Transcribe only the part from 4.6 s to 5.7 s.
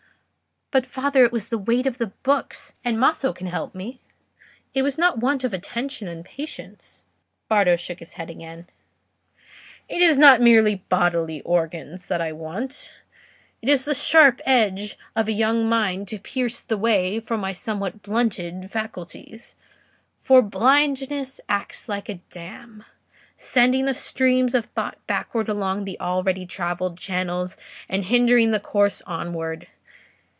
it was not want of